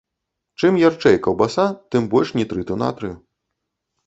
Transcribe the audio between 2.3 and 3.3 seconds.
нітрыту натрыю.